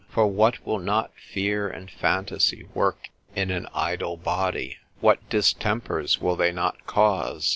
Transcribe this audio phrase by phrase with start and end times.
[0.09, 4.77] For what will not fear and phantasy work in an idle body?
[4.99, 7.47] what distempers will they not cause?